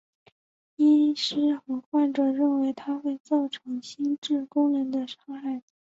[0.77, 5.61] 医师和患者认为它会造成心智功能的伤害。